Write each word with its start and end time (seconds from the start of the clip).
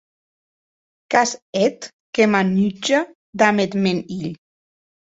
Qu’as 1.11 1.31
hèt 1.59 1.79
que 2.13 2.23
m’anutja 2.31 2.99
damb 3.39 3.57
eth 3.65 3.75
mèn 3.83 3.99
hilh. 4.11 4.33